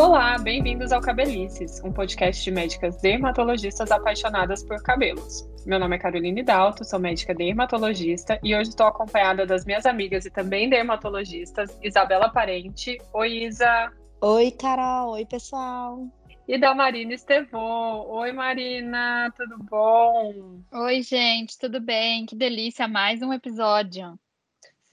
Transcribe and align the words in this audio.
Olá, 0.00 0.38
bem-vindos 0.38 0.92
ao 0.92 1.00
Cabelices, 1.02 1.78
um 1.84 1.92
podcast 1.92 2.42
de 2.42 2.50
médicas 2.50 2.96
dermatologistas 3.02 3.90
apaixonadas 3.90 4.64
por 4.64 4.82
cabelos. 4.82 5.46
Meu 5.66 5.78
nome 5.78 5.96
é 5.96 5.98
Caroline 5.98 6.42
Dalto, 6.42 6.86
sou 6.86 6.98
médica 6.98 7.34
dermatologista 7.34 8.40
e 8.42 8.56
hoje 8.56 8.70
estou 8.70 8.86
acompanhada 8.86 9.44
das 9.44 9.66
minhas 9.66 9.84
amigas 9.84 10.24
e 10.24 10.30
também 10.30 10.70
dermatologistas, 10.70 11.78
Isabela 11.82 12.30
Parente. 12.30 12.96
Oi, 13.12 13.44
Isa! 13.44 13.92
Oi, 14.22 14.50
Carol! 14.52 15.10
Oi, 15.10 15.26
pessoal! 15.26 16.08
E 16.48 16.56
da 16.56 16.74
Marina 16.74 17.12
Estevô. 17.12 18.06
Oi, 18.08 18.32
Marina, 18.32 19.30
tudo 19.36 19.58
bom? 19.64 20.62
Oi, 20.72 21.02
gente, 21.02 21.58
tudo 21.58 21.78
bem? 21.78 22.24
Que 22.24 22.34
delícia, 22.34 22.88
mais 22.88 23.20
um 23.20 23.34
episódio. 23.34 24.18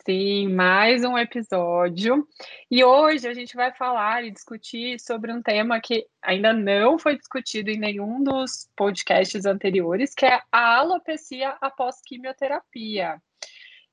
Sim, 0.07 0.53
mais 0.53 1.03
um 1.03 1.17
episódio. 1.17 2.25
E 2.71 2.81
hoje 2.81 3.27
a 3.27 3.34
gente 3.34 3.57
vai 3.57 3.73
falar 3.73 4.23
e 4.23 4.31
discutir 4.31 4.97
sobre 5.02 5.33
um 5.33 5.41
tema 5.41 5.81
que 5.81 6.07
ainda 6.21 6.53
não 6.53 6.97
foi 6.97 7.17
discutido 7.17 7.70
em 7.70 7.77
nenhum 7.77 8.23
dos 8.23 8.70
podcasts 8.73 9.45
anteriores, 9.45 10.16
que 10.16 10.25
é 10.25 10.41
a 10.49 10.77
alopecia 10.77 11.57
após 11.59 11.99
quimioterapia. 12.05 13.21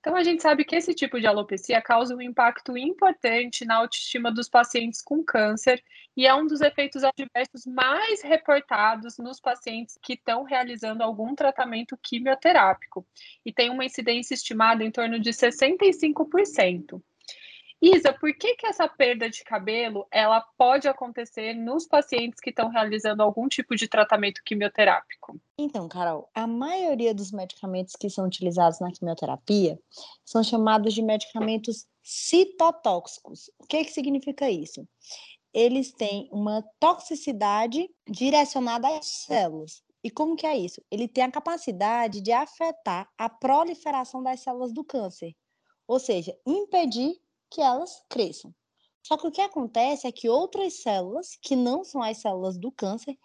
Então, 0.04 0.16
a 0.16 0.22
gente 0.22 0.42
sabe 0.42 0.66
que 0.66 0.76
esse 0.76 0.92
tipo 0.92 1.18
de 1.18 1.26
alopecia 1.26 1.80
causa 1.80 2.14
um 2.14 2.20
impacto 2.20 2.76
importante 2.76 3.64
na 3.64 3.76
autoestima 3.76 4.30
dos 4.30 4.50
pacientes 4.50 5.00
com 5.00 5.24
câncer 5.24 5.82
e 6.14 6.26
é 6.26 6.34
um 6.34 6.46
dos 6.46 6.60
efeitos 6.60 7.02
adversos 7.02 7.64
mais 7.64 8.20
reportados 8.20 9.16
nos 9.16 9.40
pacientes 9.40 9.98
que 10.02 10.12
estão 10.12 10.42
realizando 10.42 11.02
algum 11.02 11.34
tratamento 11.34 11.96
quimioterápico 12.02 13.06
e 13.46 13.50
tem 13.50 13.70
uma 13.70 13.86
incidência 13.86 14.34
estimada 14.34 14.84
em 14.84 14.90
torno 14.90 15.18
de 15.18 15.30
65%. 15.30 17.00
Isa, 17.84 18.14
por 18.14 18.32
que, 18.32 18.54
que 18.56 18.66
essa 18.66 18.88
perda 18.88 19.28
de 19.28 19.44
cabelo 19.44 20.06
ela 20.10 20.40
pode 20.56 20.88
acontecer 20.88 21.52
nos 21.52 21.86
pacientes 21.86 22.40
que 22.40 22.48
estão 22.48 22.70
realizando 22.70 23.22
algum 23.22 23.46
tipo 23.46 23.76
de 23.76 23.86
tratamento 23.86 24.40
quimioterápico? 24.42 25.38
Então, 25.58 25.86
Carol, 25.86 26.30
a 26.34 26.46
maioria 26.46 27.12
dos 27.12 27.30
medicamentos 27.30 27.94
que 27.94 28.08
são 28.08 28.24
utilizados 28.24 28.80
na 28.80 28.90
quimioterapia 28.90 29.78
são 30.24 30.42
chamados 30.42 30.94
de 30.94 31.02
medicamentos 31.02 31.86
citotóxicos. 32.02 33.50
O 33.58 33.66
que, 33.66 33.84
que 33.84 33.92
significa 33.92 34.50
isso? 34.50 34.88
Eles 35.52 35.92
têm 35.92 36.26
uma 36.32 36.64
toxicidade 36.80 37.90
direcionada 38.08 38.88
às 38.96 39.04
células. 39.04 39.82
E 40.02 40.10
como 40.10 40.36
que 40.36 40.46
é 40.46 40.56
isso? 40.56 40.80
Ele 40.90 41.06
tem 41.06 41.22
a 41.22 41.30
capacidade 41.30 42.22
de 42.22 42.32
afetar 42.32 43.10
a 43.18 43.28
proliferação 43.28 44.22
das 44.22 44.40
células 44.40 44.72
do 44.72 44.82
câncer, 44.82 45.36
ou 45.86 45.98
seja, 45.98 46.34
impedir 46.46 47.22
que 47.54 47.62
elas 47.62 48.02
cresçam. 48.10 48.52
Só 49.06 49.16
que 49.16 49.28
o 49.28 49.30
que 49.30 49.40
acontece 49.40 50.06
é 50.06 50.12
que 50.12 50.28
outras 50.28 50.82
células, 50.82 51.38
que 51.40 51.54
não 51.54 51.84
são 51.84 52.02
as 52.02 52.18
células 52.18 52.58
do 52.58 52.72
câncer, 52.72 53.16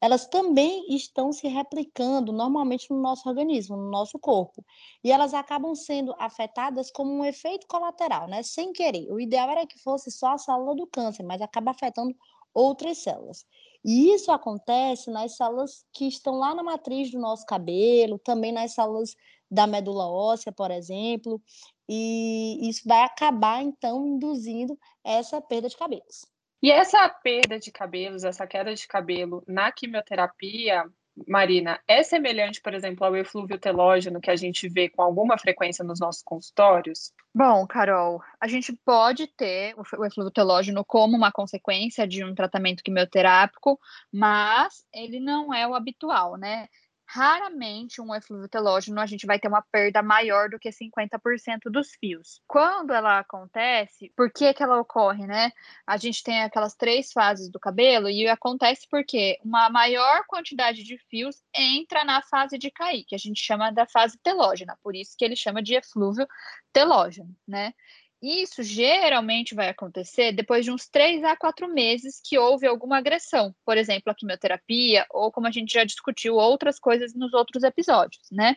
elas 0.00 0.26
também 0.26 0.94
estão 0.94 1.32
se 1.32 1.48
replicando 1.48 2.32
normalmente 2.32 2.90
no 2.90 3.00
nosso 3.00 3.28
organismo, 3.28 3.76
no 3.76 3.90
nosso 3.90 4.18
corpo. 4.18 4.64
E 5.02 5.10
elas 5.10 5.32
acabam 5.32 5.74
sendo 5.74 6.14
afetadas 6.18 6.90
como 6.90 7.12
um 7.12 7.24
efeito 7.24 7.66
colateral, 7.66 8.28
né? 8.28 8.42
Sem 8.42 8.72
querer. 8.72 9.10
O 9.12 9.20
ideal 9.20 9.50
era 9.50 9.66
que 9.66 9.78
fosse 9.78 10.10
só 10.10 10.32
a 10.32 10.38
célula 10.38 10.74
do 10.74 10.86
câncer, 10.86 11.22
mas 11.22 11.40
acaba 11.40 11.70
afetando 11.70 12.14
outras 12.52 12.98
células. 12.98 13.46
E 13.84 14.12
isso 14.12 14.30
acontece 14.30 15.10
nas 15.10 15.36
células 15.36 15.84
que 15.92 16.06
estão 16.06 16.38
lá 16.38 16.54
na 16.54 16.62
matriz 16.62 17.10
do 17.10 17.18
nosso 17.18 17.44
cabelo, 17.46 18.18
também 18.18 18.52
nas 18.52 18.74
células 18.74 19.14
da 19.50 19.66
medula 19.66 20.08
óssea, 20.08 20.50
por 20.50 20.70
exemplo, 20.70 21.40
e 21.88 22.68
isso 22.68 22.82
vai 22.86 23.02
acabar, 23.04 23.62
então, 23.62 24.06
induzindo 24.06 24.78
essa 25.04 25.40
perda 25.40 25.68
de 25.68 25.76
cabelos. 25.76 26.26
E 26.62 26.70
essa 26.70 27.08
perda 27.08 27.58
de 27.58 27.72
cabelos, 27.72 28.22
essa 28.22 28.46
queda 28.46 28.74
de 28.74 28.86
cabelo 28.86 29.42
na 29.48 29.72
quimioterapia, 29.72 30.84
Marina, 31.28 31.78
é 31.86 32.02
semelhante, 32.02 32.60
por 32.60 32.72
exemplo, 32.72 33.04
ao 33.04 33.16
eflúvio 33.16 33.58
telógeno 33.58 34.20
que 34.20 34.30
a 34.30 34.36
gente 34.36 34.68
vê 34.68 34.88
com 34.88 35.02
alguma 35.02 35.36
frequência 35.36 35.84
nos 35.84 36.00
nossos 36.00 36.22
consultórios? 36.22 37.12
Bom, 37.34 37.66
Carol, 37.66 38.22
a 38.40 38.46
gente 38.46 38.72
pode 38.84 39.26
ter 39.26 39.74
o 39.76 40.04
eflúvio 40.04 40.30
telógeno 40.30 40.84
como 40.84 41.16
uma 41.16 41.30
consequência 41.30 42.06
de 42.06 42.24
um 42.24 42.34
tratamento 42.34 42.82
quimioterápico, 42.82 43.78
mas 44.10 44.84
ele 44.92 45.20
não 45.20 45.52
é 45.52 45.66
o 45.66 45.74
habitual, 45.74 46.36
né? 46.36 46.68
Raramente 47.12 48.00
um 48.00 48.14
eflúvio 48.14 48.48
telógeno 48.48 48.98
a 48.98 49.04
gente 49.04 49.26
vai 49.26 49.38
ter 49.38 49.46
uma 49.46 49.60
perda 49.60 50.02
maior 50.02 50.48
do 50.48 50.58
que 50.58 50.70
50% 50.70 51.70
dos 51.70 51.90
fios. 52.00 52.40
Quando 52.48 52.94
ela 52.94 53.18
acontece, 53.18 54.10
por 54.16 54.32
que 54.32 54.54
que 54.54 54.62
ela 54.62 54.80
ocorre, 54.80 55.26
né? 55.26 55.52
A 55.86 55.98
gente 55.98 56.22
tem 56.22 56.42
aquelas 56.42 56.74
três 56.74 57.12
fases 57.12 57.50
do 57.50 57.60
cabelo 57.60 58.08
e 58.08 58.26
acontece 58.26 58.86
porque 58.90 59.38
uma 59.44 59.68
maior 59.68 60.24
quantidade 60.26 60.82
de 60.82 60.96
fios 61.10 61.42
entra 61.54 62.02
na 62.02 62.22
fase 62.22 62.56
de 62.56 62.70
cair, 62.70 63.04
que 63.04 63.14
a 63.14 63.18
gente 63.18 63.42
chama 63.42 63.70
da 63.70 63.86
fase 63.86 64.18
telógena, 64.22 64.78
por 64.82 64.96
isso 64.96 65.14
que 65.18 65.24
ele 65.24 65.36
chama 65.36 65.62
de 65.62 65.74
eflúvio 65.74 66.26
telógeno, 66.72 67.36
né? 67.46 67.74
Isso 68.22 68.62
geralmente 68.62 69.52
vai 69.52 69.68
acontecer 69.68 70.30
depois 70.30 70.64
de 70.64 70.70
uns 70.70 70.88
três 70.88 71.24
a 71.24 71.36
quatro 71.36 71.66
meses 71.66 72.20
que 72.24 72.38
houve 72.38 72.68
alguma 72.68 72.98
agressão, 72.98 73.52
por 73.64 73.76
exemplo, 73.76 74.12
a 74.12 74.14
quimioterapia, 74.14 75.04
ou 75.10 75.32
como 75.32 75.48
a 75.48 75.50
gente 75.50 75.72
já 75.72 75.82
discutiu 75.82 76.36
outras 76.36 76.78
coisas 76.78 77.14
nos 77.14 77.34
outros 77.34 77.64
episódios, 77.64 78.22
né? 78.30 78.56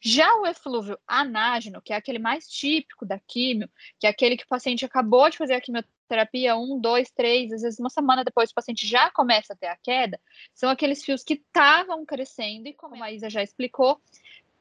Já 0.00 0.34
o 0.36 0.46
eflúvio 0.46 0.98
anágeno, 1.06 1.82
que 1.82 1.92
é 1.92 1.96
aquele 1.96 2.18
mais 2.18 2.48
típico 2.48 3.04
da 3.04 3.18
quimio, 3.18 3.68
que 3.98 4.06
é 4.06 4.10
aquele 4.10 4.36
que 4.36 4.44
o 4.44 4.48
paciente 4.48 4.84
acabou 4.84 5.28
de 5.28 5.36
fazer 5.36 5.54
a 5.54 5.60
quimioterapia, 5.60 6.56
um, 6.56 6.78
dois, 6.78 7.10
três, 7.10 7.52
às 7.52 7.62
vezes 7.62 7.78
uma 7.78 7.90
semana 7.90 8.24
depois 8.24 8.50
o 8.50 8.54
paciente 8.54 8.86
já 8.86 9.10
começa 9.10 9.52
a 9.52 9.56
ter 9.56 9.66
a 9.66 9.76
queda, 9.76 10.20
são 10.54 10.70
aqueles 10.70 11.04
fios 11.04 11.22
que 11.22 11.34
estavam 11.34 12.04
crescendo, 12.04 12.68
e 12.68 12.74
como 12.74 13.02
a 13.02 13.10
Isa 13.10 13.28
já 13.28 13.42
explicou, 13.42 14.00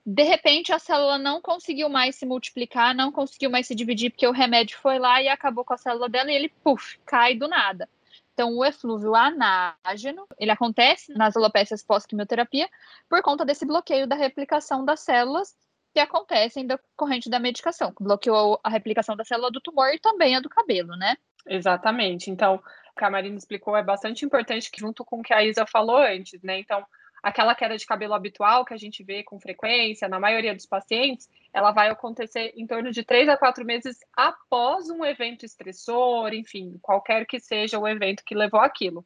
de 0.05 0.23
repente 0.23 0.71
a 0.71 0.77
célula 0.77 1.17
não 1.17 1.41
conseguiu 1.41 1.89
mais 1.89 2.15
se 2.15 2.25
multiplicar, 2.25 2.93
não 2.93 3.11
conseguiu 3.11 3.49
mais 3.49 3.65
se 3.65 3.73
dividir, 3.73 4.11
porque 4.11 4.27
o 4.27 4.31
remédio 4.31 4.77
foi 4.77 4.99
lá 4.99 5.21
e 5.21 5.27
acabou 5.27 5.65
com 5.65 5.73
a 5.73 5.77
célula 5.77 6.07
dela 6.07 6.31
e 6.31 6.35
ele, 6.35 6.49
puf, 6.63 6.99
cai 7.05 7.33
do 7.33 7.47
nada. 7.47 7.89
Então, 8.33 8.53
o 8.55 8.65
eflúvio 8.65 9.15
anágeno, 9.15 10.27
ele 10.37 10.51
acontece 10.51 11.13
nas 11.13 11.35
alopécias 11.37 11.81
pós-quimioterapia 11.81 12.69
por 13.09 13.21
conta 13.21 13.45
desse 13.45 13.65
bloqueio 13.65 14.05
da 14.05 14.15
replicação 14.15 14.83
das 14.83 14.99
células 14.99 15.55
que 15.93 15.99
acontecem 16.01 16.67
decorrente 16.67 17.29
da 17.29 17.39
medicação, 17.39 17.93
que 17.93 18.03
bloqueou 18.03 18.59
a 18.61 18.69
replicação 18.69 19.15
da 19.15 19.23
célula 19.23 19.49
do 19.49 19.61
tumor 19.61 19.87
e 19.93 19.99
também 19.99 20.35
a 20.35 20.41
do 20.41 20.49
cabelo, 20.49 20.97
né? 20.97 21.15
Exatamente. 21.47 22.29
Então, 22.29 22.55
o 22.55 22.99
que 22.99 23.05
a 23.05 23.09
Marina 23.09 23.37
explicou 23.37 23.77
é 23.77 23.81
bastante 23.81 24.25
importante, 24.25 24.69
junto 24.77 25.05
com 25.05 25.19
o 25.19 25.23
que 25.23 25.33
a 25.33 25.41
Isa 25.41 25.65
falou 25.65 25.97
antes, 25.97 26.41
né? 26.43 26.59
Então, 26.59 26.85
aquela 27.25 27.55
queda 27.55 27.75
de 27.75 27.87
cabelo 27.87 28.13
habitual 28.13 28.63
que 28.63 28.73
a 28.75 28.77
gente 28.77 29.03
vê 29.03 29.23
com 29.23 29.39
frequência 29.39 30.07
na 30.07 30.19
maioria 30.19 30.53
dos 30.53 30.67
pacientes, 30.67 31.27
ela 31.51 31.71
vai 31.71 31.89
acontecer 31.89 32.53
em 32.55 32.67
torno 32.67 32.91
de 32.91 33.03
três 33.03 33.27
a 33.27 33.35
quatro 33.35 33.65
meses 33.65 33.97
após 34.15 34.91
um 34.91 35.03
evento 35.03 35.43
estressor, 35.43 36.31
enfim, 36.35 36.77
qualquer 36.83 37.25
que 37.25 37.39
seja 37.39 37.79
o 37.79 37.87
evento 37.87 38.23
que 38.23 38.35
levou 38.35 38.59
aquilo. 38.59 39.03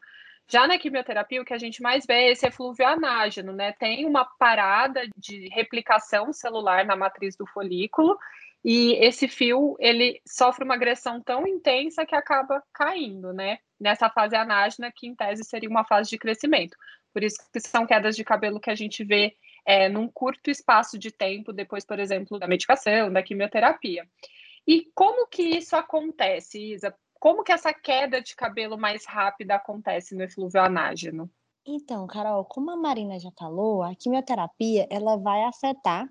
Já 0.49 0.67
na 0.67 0.77
quimioterapia, 0.77 1.41
o 1.41 1.45
que 1.45 1.53
a 1.53 1.57
gente 1.57 1.81
mais 1.81 2.05
vê 2.05 2.25
é 2.25 2.31
esse 2.31 2.45
eflúvio 2.45 2.85
anágeno, 2.85 3.53
né? 3.53 3.71
Tem 3.71 4.05
uma 4.05 4.25
parada 4.25 5.01
de 5.15 5.47
replicação 5.53 6.33
celular 6.33 6.83
na 6.85 6.97
matriz 6.97 7.37
do 7.37 7.45
folículo 7.45 8.17
e 8.65 8.95
esse 8.95 9.29
fio, 9.29 9.77
ele 9.79 10.21
sofre 10.27 10.65
uma 10.65 10.75
agressão 10.75 11.21
tão 11.21 11.47
intensa 11.47 12.05
que 12.05 12.15
acaba 12.15 12.61
caindo, 12.73 13.31
né? 13.31 13.59
Nessa 13.79 14.09
fase 14.09 14.35
anágena, 14.35 14.91
que 14.93 15.07
em 15.07 15.15
tese 15.15 15.43
seria 15.43 15.69
uma 15.69 15.85
fase 15.85 16.09
de 16.09 16.17
crescimento. 16.17 16.75
Por 17.13 17.23
isso 17.23 17.37
que 17.51 17.59
são 17.59 17.85
quedas 17.85 18.15
de 18.15 18.23
cabelo 18.23 18.59
que 18.59 18.69
a 18.69 18.75
gente 18.75 19.03
vê 19.03 19.35
é, 19.65 19.89
num 19.89 20.07
curto 20.07 20.49
espaço 20.49 20.97
de 20.97 21.11
tempo, 21.11 21.53
depois, 21.53 21.85
por 21.85 21.99
exemplo, 21.99 22.39
da 22.39 22.47
medicação, 22.47 23.11
da 23.11 23.23
quimioterapia. 23.23 24.07
E 24.67 24.89
como 24.93 25.27
que 25.27 25.43
isso 25.43 25.75
acontece, 25.75 26.73
Isa? 26.73 26.93
Como 27.19 27.43
que 27.43 27.51
essa 27.51 27.73
queda 27.73 28.21
de 28.21 28.35
cabelo 28.35 28.77
mais 28.77 29.05
rápida 29.05 29.55
acontece 29.55 30.15
no 30.15 30.23
eflúvio 30.23 30.61
anágeno? 30.61 31.29
Então, 31.65 32.07
Carol, 32.07 32.45
como 32.45 32.71
a 32.71 32.77
Marina 32.77 33.19
já 33.19 33.31
falou, 33.37 33.83
a 33.83 33.93
quimioterapia 33.93 34.87
ela 34.89 35.17
vai 35.17 35.43
afetar 35.43 36.07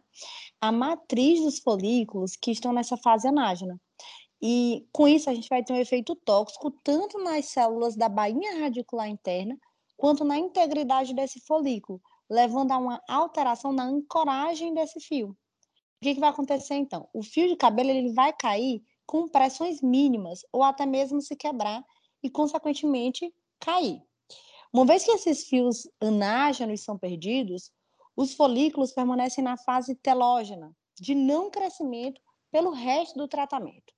a 0.60 0.70
matriz 0.70 1.40
dos 1.40 1.58
folículos 1.58 2.36
que 2.36 2.50
estão 2.50 2.72
nessa 2.72 2.96
fase 2.96 3.26
anágena. 3.26 3.80
E 4.40 4.86
com 4.92 5.08
isso 5.08 5.28
a 5.28 5.34
gente 5.34 5.48
vai 5.48 5.64
ter 5.64 5.72
um 5.72 5.80
efeito 5.80 6.14
tóxico 6.14 6.70
tanto 6.70 7.18
nas 7.18 7.46
células 7.46 7.96
da 7.96 8.08
bainha 8.08 8.60
radicular 8.60 9.08
interna 9.08 9.58
quanto 9.96 10.24
na 10.24 10.38
integridade 10.38 11.12
desse 11.12 11.40
folículo, 11.40 12.00
levando 12.30 12.70
a 12.70 12.78
uma 12.78 13.02
alteração 13.08 13.72
na 13.72 13.84
ancoragem 13.84 14.72
desse 14.72 15.00
fio. 15.00 15.30
O 15.30 15.36
que, 16.00 16.14
que 16.14 16.20
vai 16.20 16.30
acontecer 16.30 16.74
então? 16.74 17.08
O 17.12 17.22
fio 17.22 17.48
de 17.48 17.56
cabelo 17.56 17.90
ele 17.90 18.12
vai 18.12 18.32
cair 18.32 18.80
com 19.04 19.26
pressões 19.26 19.82
mínimas 19.82 20.40
ou 20.52 20.62
até 20.62 20.86
mesmo 20.86 21.20
se 21.20 21.34
quebrar 21.34 21.84
e, 22.22 22.30
consequentemente, 22.30 23.34
cair. 23.58 24.00
Uma 24.72 24.84
vez 24.84 25.04
que 25.04 25.10
esses 25.10 25.48
fios 25.48 25.88
anágenos 26.00 26.84
são 26.84 26.96
perdidos, 26.96 27.72
os 28.14 28.34
folículos 28.34 28.92
permanecem 28.92 29.42
na 29.42 29.56
fase 29.56 29.96
telógena, 29.96 30.72
de 31.00 31.14
não 31.14 31.50
crescimento 31.50 32.20
pelo 32.52 32.70
resto 32.70 33.18
do 33.18 33.26
tratamento. 33.26 33.97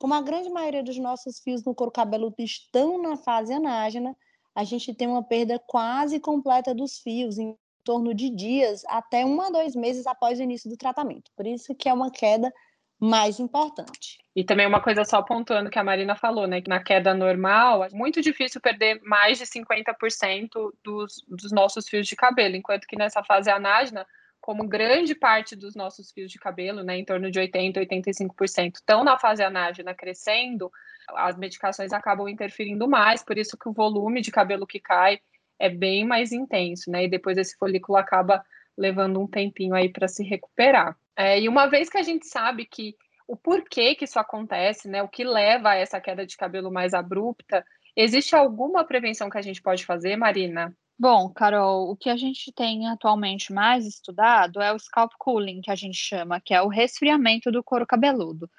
Como 0.00 0.14
a 0.14 0.22
grande 0.22 0.48
maioria 0.48 0.82
dos 0.82 0.96
nossos 0.96 1.40
fios 1.40 1.62
no 1.62 1.74
couro 1.74 1.92
cabeludo 1.92 2.36
estão 2.38 3.00
na 3.02 3.18
fase 3.18 3.52
anágena, 3.52 4.16
a 4.54 4.64
gente 4.64 4.94
tem 4.94 5.06
uma 5.06 5.22
perda 5.22 5.58
quase 5.58 6.18
completa 6.18 6.74
dos 6.74 6.98
fios, 7.00 7.36
em 7.36 7.54
torno 7.84 8.14
de 8.14 8.30
dias 8.30 8.82
até 8.88 9.26
um 9.26 9.38
a 9.42 9.50
dois 9.50 9.76
meses 9.76 10.06
após 10.06 10.40
o 10.40 10.42
início 10.42 10.70
do 10.70 10.76
tratamento. 10.76 11.30
Por 11.36 11.46
isso 11.46 11.74
que 11.74 11.86
é 11.86 11.92
uma 11.92 12.10
queda 12.10 12.50
mais 12.98 13.38
importante. 13.38 14.18
E 14.34 14.42
também 14.42 14.66
uma 14.66 14.80
coisa 14.80 15.04
só 15.04 15.20
pontuando 15.20 15.68
que 15.68 15.78
a 15.78 15.84
Marina 15.84 16.16
falou, 16.16 16.46
né? 16.46 16.62
Que 16.62 16.70
na 16.70 16.82
queda 16.82 17.12
normal 17.12 17.84
é 17.84 17.90
muito 17.90 18.22
difícil 18.22 18.58
perder 18.58 19.02
mais 19.02 19.36
de 19.36 19.44
50% 19.44 20.48
dos, 20.82 21.22
dos 21.28 21.52
nossos 21.52 21.86
fios 21.86 22.06
de 22.06 22.16
cabelo, 22.16 22.56
enquanto 22.56 22.86
que 22.86 22.96
nessa 22.96 23.22
fase 23.22 23.50
anágena, 23.50 24.06
como 24.50 24.66
grande 24.66 25.14
parte 25.14 25.54
dos 25.54 25.76
nossos 25.76 26.10
fios 26.10 26.28
de 26.28 26.36
cabelo, 26.36 26.82
né, 26.82 26.98
em 26.98 27.04
torno 27.04 27.30
de 27.30 27.38
80%, 27.38 27.76
85%, 27.76 28.74
estão 28.74 29.04
na 29.04 29.16
fase 29.16 29.44
anágena 29.44 29.94
crescendo, 29.94 30.72
as 31.10 31.38
medicações 31.38 31.92
acabam 31.92 32.28
interferindo 32.28 32.88
mais, 32.88 33.22
por 33.22 33.38
isso 33.38 33.56
que 33.56 33.68
o 33.68 33.72
volume 33.72 34.20
de 34.20 34.32
cabelo 34.32 34.66
que 34.66 34.80
cai 34.80 35.20
é 35.56 35.68
bem 35.68 36.04
mais 36.04 36.32
intenso, 36.32 36.90
né? 36.90 37.04
E 37.04 37.08
depois 37.08 37.38
esse 37.38 37.56
folículo 37.56 37.96
acaba 37.96 38.44
levando 38.76 39.20
um 39.20 39.26
tempinho 39.28 39.72
aí 39.72 39.88
para 39.88 40.08
se 40.08 40.24
recuperar. 40.24 40.96
É, 41.16 41.40
e 41.40 41.48
uma 41.48 41.68
vez 41.68 41.88
que 41.88 41.98
a 41.98 42.02
gente 42.02 42.26
sabe 42.26 42.66
que 42.66 42.96
o 43.28 43.36
porquê 43.36 43.94
que 43.94 44.04
isso 44.04 44.18
acontece, 44.18 44.88
né, 44.88 45.00
o 45.00 45.08
que 45.08 45.22
leva 45.22 45.70
a 45.70 45.76
essa 45.76 46.00
queda 46.00 46.26
de 46.26 46.36
cabelo 46.36 46.72
mais 46.72 46.92
abrupta, 46.92 47.64
existe 47.94 48.34
alguma 48.34 48.82
prevenção 48.82 49.30
que 49.30 49.38
a 49.38 49.42
gente 49.42 49.62
pode 49.62 49.86
fazer, 49.86 50.16
Marina? 50.16 50.76
Bom, 51.02 51.32
Carol, 51.32 51.90
o 51.90 51.96
que 51.96 52.10
a 52.10 52.16
gente 52.16 52.52
tem 52.52 52.86
atualmente 52.86 53.54
mais 53.54 53.86
estudado 53.86 54.60
é 54.60 54.70
o 54.70 54.78
scalp 54.78 55.12
cooling, 55.18 55.62
que 55.62 55.70
a 55.70 55.74
gente 55.74 55.96
chama, 55.96 56.38
que 56.42 56.52
é 56.52 56.60
o 56.60 56.68
resfriamento 56.68 57.50
do 57.50 57.64
couro 57.64 57.86
cabeludo. 57.86 58.50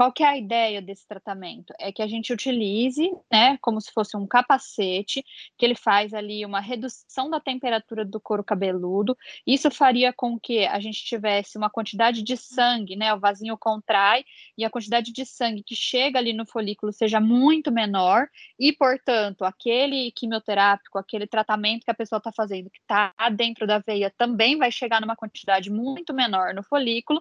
Qual 0.00 0.10
que 0.10 0.22
é 0.22 0.28
a 0.28 0.38
ideia 0.38 0.80
desse 0.80 1.06
tratamento? 1.06 1.74
É 1.78 1.92
que 1.92 2.00
a 2.00 2.06
gente 2.06 2.32
utilize, 2.32 3.06
né, 3.30 3.58
como 3.60 3.78
se 3.82 3.92
fosse 3.92 4.16
um 4.16 4.26
capacete, 4.26 5.22
que 5.58 5.66
ele 5.66 5.74
faz 5.74 6.14
ali 6.14 6.42
uma 6.46 6.58
redução 6.58 7.28
da 7.28 7.38
temperatura 7.38 8.02
do 8.02 8.18
couro 8.18 8.42
cabeludo. 8.42 9.14
Isso 9.46 9.70
faria 9.70 10.10
com 10.10 10.40
que 10.40 10.64
a 10.64 10.80
gente 10.80 11.04
tivesse 11.04 11.58
uma 11.58 11.68
quantidade 11.68 12.22
de 12.22 12.34
sangue, 12.34 12.96
né, 12.96 13.12
o 13.12 13.20
vasinho 13.20 13.58
contrai 13.58 14.24
e 14.56 14.64
a 14.64 14.70
quantidade 14.70 15.12
de 15.12 15.26
sangue 15.26 15.62
que 15.62 15.76
chega 15.76 16.18
ali 16.18 16.32
no 16.32 16.46
folículo 16.46 16.94
seja 16.94 17.20
muito 17.20 17.70
menor 17.70 18.26
e, 18.58 18.72
portanto, 18.72 19.44
aquele 19.44 20.10
quimioterápico, 20.12 20.96
aquele 20.96 21.26
tratamento 21.26 21.84
que 21.84 21.90
a 21.90 21.94
pessoa 21.94 22.16
está 22.16 22.32
fazendo, 22.32 22.70
que 22.70 22.78
está 22.78 23.12
dentro 23.36 23.66
da 23.66 23.78
veia, 23.78 24.10
também 24.16 24.56
vai 24.56 24.72
chegar 24.72 24.98
numa 24.98 25.14
quantidade 25.14 25.68
muito 25.70 26.14
menor 26.14 26.54
no 26.54 26.62
folículo 26.62 27.20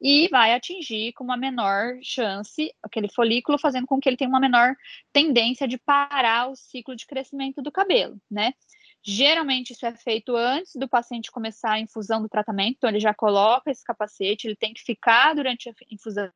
e 0.00 0.26
vai 0.28 0.52
atingir 0.54 1.12
com 1.12 1.22
uma 1.22 1.36
menor 1.36 1.94
chance, 2.16 2.72
aquele 2.82 3.08
folículo, 3.08 3.58
fazendo 3.58 3.86
com 3.86 4.00
que 4.00 4.08
ele 4.08 4.16
tenha 4.16 4.28
uma 4.28 4.40
menor 4.40 4.74
tendência 5.12 5.68
de 5.68 5.78
parar 5.78 6.50
o 6.50 6.56
ciclo 6.56 6.96
de 6.96 7.06
crescimento 7.06 7.62
do 7.62 7.70
cabelo, 7.70 8.20
né? 8.30 8.52
Geralmente 9.08 9.72
isso 9.72 9.86
é 9.86 9.94
feito 9.94 10.34
antes 10.34 10.74
do 10.74 10.88
paciente 10.88 11.30
começar 11.30 11.74
a 11.74 11.78
infusão 11.78 12.20
do 12.20 12.28
tratamento, 12.28 12.74
então 12.76 12.90
ele 12.90 12.98
já 12.98 13.14
coloca 13.14 13.70
esse 13.70 13.84
capacete, 13.84 14.48
ele 14.48 14.56
tem 14.56 14.74
que 14.74 14.82
ficar 14.82 15.32
durante 15.32 15.68
a 15.68 15.72
infusão 15.88 16.28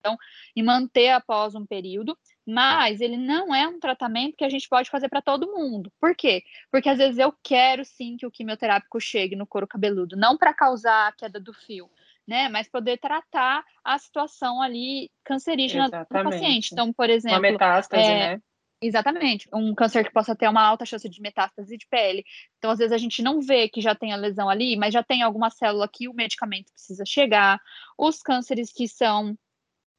e 0.55 0.63
manter 0.63 1.09
após 1.09 1.57
um 1.57 1.67
período, 1.67 2.17
mas 2.47 3.01
ele 3.01 3.17
não 3.17 3.53
é 3.53 3.67
um 3.67 3.81
tratamento 3.81 4.37
que 4.37 4.45
a 4.45 4.49
gente 4.49 4.69
pode 4.69 4.89
fazer 4.89 5.09
para 5.09 5.21
todo 5.21 5.51
mundo. 5.53 5.91
Por 6.01 6.15
quê? 6.15 6.45
Porque 6.71 6.89
às 6.89 6.99
vezes 6.99 7.19
eu 7.19 7.35
quero 7.43 7.85
sim 7.85 8.17
que 8.17 8.27
o 8.27 8.31
quimioterápico 8.31 9.01
chegue 9.01 9.35
no 9.35 9.49
couro 9.49 9.67
cabeludo, 9.67 10.17
não 10.17 10.39
para 10.39 10.55
causar 10.55 11.09
a 11.09 11.13
queda 11.13 11.41
do 11.41 11.53
fio, 11.53 11.91
né? 12.31 12.49
Mas 12.49 12.69
poder 12.69 12.97
tratar 12.99 13.65
a 13.85 13.99
situação 13.99 14.63
ali 14.63 15.11
cancerígena 15.25 15.87
Exatamente. 15.87 16.25
do 16.25 16.31
paciente. 16.31 16.69
Então, 16.73 16.93
por 16.93 17.11
exemplo. 17.11 17.37
Uma 17.39 17.51
metástase, 17.51 18.03
é, 18.03 18.37
né? 18.37 18.43
Exatamente, 18.81 19.47
um 19.53 19.75
câncer 19.75 20.05
que 20.05 20.13
possa 20.13 20.35
ter 20.35 20.49
uma 20.49 20.63
alta 20.63 20.87
chance 20.87 21.07
de 21.07 21.21
metástase 21.21 21.77
de 21.77 21.87
pele. 21.89 22.25
Então, 22.57 22.71
às 22.71 22.79
vezes, 22.79 22.93
a 22.93 22.99
gente 22.99 23.21
não 23.21 23.41
vê 23.43 23.69
que 23.69 23.81
já 23.81 23.95
tem 23.95 24.13
a 24.13 24.17
lesão 24.17 24.49
ali, 24.49 24.77
mas 24.77 24.95
já 24.95 25.03
tem 25.03 25.23
alguma 25.23 25.51
célula 25.51 25.89
que 25.93 26.09
o 26.09 26.15
medicamento 26.15 26.73
precisa 26.73 27.05
chegar. 27.05 27.61
Os 27.99 28.23
cânceres 28.23 28.73
que 28.73 28.87
são 28.89 29.37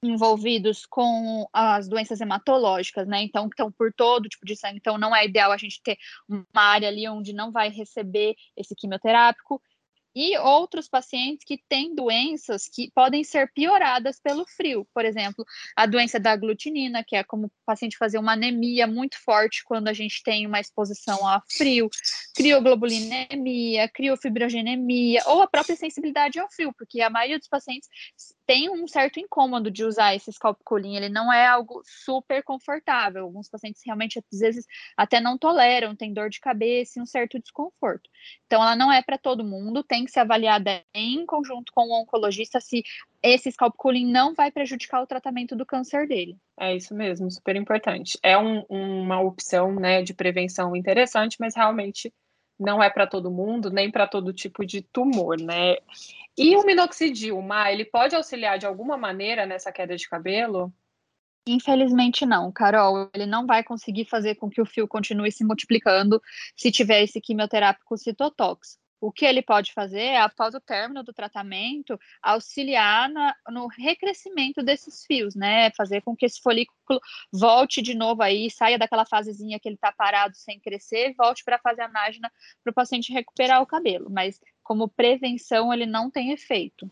envolvidos 0.04 0.84
com 0.88 1.46
as 1.54 1.88
doenças 1.88 2.22
hematológicas, 2.22 3.08
né? 3.08 3.22
Então, 3.22 3.48
estão 3.48 3.72
por 3.72 3.94
todo 3.94 4.30
tipo 4.30 4.46
de 4.46 4.56
sangue. 4.56 4.78
Então, 4.78 4.98
não 4.98 5.16
é 5.16 5.26
ideal 5.26 5.52
a 5.52 5.58
gente 5.58 5.80
ter 5.84 5.98
uma 6.28 6.44
área 6.56 6.88
ali 6.88 7.08
onde 7.08 7.34
não 7.34 7.52
vai 7.52 7.70
receber 7.70 8.36
esse 8.58 8.74
quimioterápico 8.74 9.62
e 10.16 10.38
outros 10.38 10.88
pacientes 10.88 11.46
que 11.46 11.58
têm 11.70 11.96
doenças 11.96 12.68
que 12.68 12.92
podem 12.94 13.24
ser 13.24 13.52
pioradas 13.54 14.20
pelo 14.20 14.46
frio. 14.46 14.88
Por 14.94 15.06
exemplo, 15.06 15.46
a 15.76 15.86
doença 15.86 16.20
da 16.20 16.32
aglutinina, 16.32 17.04
que 17.06 17.16
é 17.16 17.24
como 17.24 17.48
o 17.48 17.52
paciente 17.66 17.98
fazer 17.98 18.18
uma 18.18 18.34
anemia 18.34 18.86
muito 18.88 19.18
forte 19.24 19.64
quando 19.64 19.88
a 19.88 19.94
gente 19.94 20.22
tem 20.24 20.46
uma 20.46 20.60
exposição 20.60 21.26
a 21.28 21.42
frio, 21.50 21.90
crioglobulinemia, 22.36 23.88
criofibrogenemia, 23.90 25.22
ou 25.28 25.42
a 25.42 25.48
própria 25.48 25.76
sensibilidade 25.76 26.40
ao 26.40 26.50
frio, 26.50 26.74
porque 26.78 27.02
a 27.02 27.10
maioria 27.10 27.40
dos 27.40 27.48
pacientes 27.48 27.90
tem 28.46 28.70
um 28.70 28.88
certo 28.88 29.20
incômodo 29.20 29.72
de 29.72 29.84
usar 29.84 30.16
esse 30.16 30.32
scalp 30.32 30.60
cooling, 30.64 30.96
ele 30.96 31.10
não 31.10 31.32
é 31.32 31.48
algo 31.48 31.82
super 31.86 32.44
confortável. 32.44 33.24
Alguns 33.24 33.50
pacientes 33.50 33.82
realmente, 33.86 34.20
às 34.20 34.40
vezes, 34.40 34.66
até 34.98 35.20
não 35.20 35.38
toleram, 35.38 35.96
tem 35.96 36.14
dor 36.14 36.30
de 36.30 36.40
cabeça 36.40 37.00
e 37.00 37.02
um 37.02 37.06
certo 37.06 37.40
desconforto. 37.40 38.10
Então, 38.46 38.62
ela 38.62 38.76
não 38.76 38.92
é 38.92 39.02
para 39.02 39.18
todo 39.18 39.44
mundo, 39.44 39.84
tem 39.84 40.06
que 40.06 40.12
ser 40.12 40.22
avaliada 40.22 40.84
em 40.94 41.26
conjunto 41.26 41.72
com 41.74 41.88
o 41.88 42.02
oncologista 42.02 42.60
se 42.60 42.84
esse 43.24 43.52
scalp 43.52 43.76
cooling 43.78 44.12
não 44.12 44.34
vai 44.34 44.52
prejudicar 44.52 45.02
o 45.02 45.08
tratamento 45.08 45.56
do 45.56 45.66
câncer 45.66 46.08
dele. 46.08 46.36
É 46.60 46.76
isso 46.76 46.94
mesmo, 46.94 47.30
super 47.32 47.56
importante. 47.56 48.18
É 48.24 48.38
um, 48.38 48.64
uma 48.70 49.22
opção 49.22 49.76
né, 49.76 50.02
de 50.02 50.14
prevenção 50.14 50.76
interessante, 50.76 51.38
mas 51.40 51.56
realmente 51.56 52.12
não 52.62 52.82
é 52.82 52.90
para 52.90 53.08
todo 53.08 53.32
mundo, 53.32 53.70
nem 53.70 53.92
para 53.92 54.08
todo 54.08 54.32
tipo 54.32 54.66
de 54.66 54.82
tumor, 54.82 55.38
né? 55.40 55.78
E 56.38 56.56
o 56.56 56.66
minoxidil, 56.66 57.42
Má, 57.42 57.72
ele 57.72 57.84
pode 57.84 58.16
auxiliar 58.16 58.58
de 58.58 58.66
alguma 58.66 58.96
maneira 58.98 59.46
nessa 59.46 59.72
queda 59.72 59.96
de 59.98 60.08
cabelo? 60.08 60.72
Infelizmente 61.46 62.26
não, 62.26 62.52
Carol. 62.52 63.10
Ele 63.14 63.26
não 63.26 63.48
vai 63.48 63.64
conseguir 63.64 64.06
fazer 64.06 64.36
com 64.36 64.50
que 64.50 64.62
o 64.62 64.66
fio 64.66 64.88
continue 64.88 65.32
se 65.32 65.44
multiplicando 65.44 66.22
se 66.56 66.72
tiver 66.72 67.04
esse 67.04 67.20
quimioterápico 67.20 67.98
citotóxico. 67.98 68.82
O 69.02 69.12
que 69.12 69.26
ele 69.26 69.42
pode 69.42 69.74
fazer 69.74 70.00
é, 70.00 70.20
após 70.20 70.54
o 70.54 70.62
término 70.62 71.04
do 71.04 71.12
tratamento, 71.12 72.00
auxiliar 72.22 73.10
na, 73.10 73.36
no 73.50 73.66
recrescimento 73.66 74.62
desses 74.62 75.04
fios, 75.08 75.34
né? 75.34 75.72
Fazer 75.72 76.02
com 76.02 76.16
que 76.16 76.24
esse 76.24 76.40
folículo 76.40 77.02
volte 77.34 77.82
de 77.82 77.96
novo 77.96 78.22
aí, 78.22 78.52
saia 78.52 78.78
daquela 78.78 79.04
fasezinha 79.04 79.60
que 79.60 79.68
ele 79.68 79.76
está 79.76 79.92
parado 79.92 80.36
sem 80.36 80.60
crescer, 80.60 81.16
volte 81.18 81.44
para 81.44 81.56
a 81.56 81.60
fase 81.60 81.82
anágena 81.82 82.32
para 82.64 82.70
o 82.70 82.76
paciente 82.76 83.12
recuperar 83.12 83.60
o 83.64 83.66
cabelo. 83.66 84.08
Mas 84.08 84.40
como 84.62 84.88
prevenção, 84.88 85.74
ele 85.74 85.88
não 85.88 86.12
tem 86.12 86.32
efeito. 86.32 86.90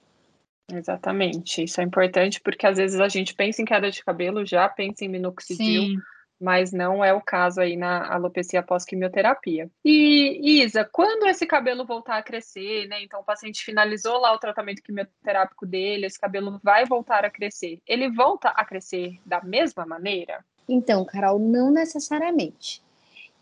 Exatamente, 0.72 1.63
isso 1.63 1.80
é 1.80 1.84
importante 1.84 2.42
porque 2.42 2.66
às 2.66 2.78
vezes 2.78 3.00
a 3.00 3.08
gente 3.08 3.36
pensa 3.36 3.62
em 3.62 3.66
queda 3.66 3.89
de 3.92 4.04
cabelo, 4.04 4.46
já 4.46 4.68
pensa 4.68 5.06
em 5.06 5.10
minoxidil. 5.10 5.84
Sim 5.84 5.98
mas 6.39 6.72
não 6.72 7.03
é 7.03 7.13
o 7.13 7.22
caso 7.22 7.60
aí 7.60 7.75
na 7.75 8.13
alopecia 8.13 8.63
pós-quimioterapia. 8.63 9.69
E, 9.84 10.62
Isa, 10.63 10.86
quando 10.86 11.27
esse 11.27 11.46
cabelo 11.46 11.86
voltar 11.86 12.17
a 12.17 12.24
crescer, 12.24 12.88
né? 12.88 13.03
Então 13.03 13.19
o 13.19 13.24
paciente 13.24 13.63
finalizou 13.63 14.17
lá 14.19 14.34
o 14.34 14.39
tratamento 14.39 14.81
quimioterápico 14.81 15.65
dele, 15.65 16.05
esse 16.05 16.19
cabelo 16.19 16.60
vai 16.63 16.86
voltar 16.86 17.25
a 17.25 17.29
crescer. 17.29 17.79
Ele 17.86 18.10
volta 18.10 18.50
a 18.50 18.63
crescer 18.63 19.19
da 19.25 19.43
mesma 19.43 19.86
maneira? 19.86 20.43
Então, 20.67 21.03
Carol, 21.03 21.39
não 21.39 21.72
necessariamente. 21.72 22.81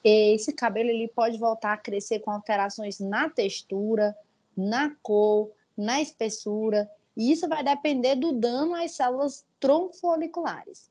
Esse 0.03 0.53
cabelo 0.53 0.89
ele 0.89 1.07
pode 1.09 1.37
voltar 1.37 1.73
a 1.73 1.77
crescer 1.77 2.19
com 2.19 2.31
alterações 2.31 2.99
na 2.99 3.29
textura, 3.29 4.15
na 4.55 4.95
cor, 5.01 5.51
na 5.77 6.01
espessura, 6.01 6.89
e 7.15 7.31
isso 7.31 7.47
vai 7.47 7.63
depender 7.63 8.15
do 8.15 8.31
dano 8.31 8.75
às 8.75 8.91
células 8.91 9.45
tronfoliculares. 9.59 10.89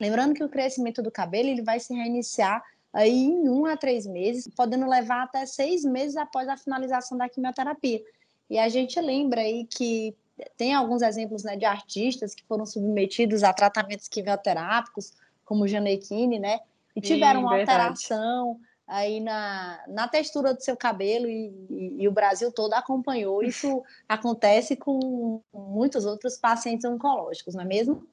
Lembrando 0.00 0.34
que 0.34 0.42
o 0.42 0.48
crescimento 0.48 1.02
do 1.02 1.10
cabelo 1.10 1.48
ele 1.48 1.62
vai 1.62 1.78
se 1.78 1.92
reiniciar 1.92 2.62
aí 2.92 3.24
em 3.24 3.48
um 3.48 3.66
a 3.66 3.76
três 3.76 4.06
meses, 4.06 4.48
podendo 4.48 4.88
levar 4.88 5.24
até 5.24 5.44
seis 5.46 5.84
meses 5.84 6.16
após 6.16 6.48
a 6.48 6.56
finalização 6.56 7.16
da 7.18 7.28
quimioterapia. 7.28 8.02
E 8.48 8.58
a 8.58 8.68
gente 8.68 9.00
lembra 9.00 9.42
aí 9.42 9.66
que 9.66 10.16
tem 10.56 10.74
alguns 10.74 11.02
exemplos 11.02 11.44
né, 11.44 11.56
de 11.56 11.64
artistas 11.64 12.34
que 12.34 12.44
foram 12.44 12.64
submetidos 12.64 13.44
a 13.44 13.52
tratamentos 13.52 14.08
quimioterápicos, 14.08 15.12
como 15.44 15.68
Janequine, 15.68 16.38
né? 16.38 16.60
E 16.96 17.00
tiveram 17.00 17.40
Sim, 17.40 17.46
uma 17.46 17.58
alteração 17.58 18.60
aí 18.86 19.20
na, 19.20 19.84
na 19.86 20.08
textura 20.08 20.52
do 20.52 20.60
seu 20.60 20.76
cabelo 20.76 21.28
e, 21.28 21.54
e, 21.70 22.02
e, 22.02 22.08
o 22.08 22.12
Brasil 22.12 22.50
todo 22.50 22.72
acompanhou. 22.74 23.42
Isso 23.44 23.82
acontece 24.08 24.74
com 24.74 25.40
muitos 25.54 26.04
outros 26.04 26.36
pacientes 26.36 26.84
oncológicos, 26.84 27.54
não 27.54 27.62
é 27.62 27.66
mesmo? 27.66 28.04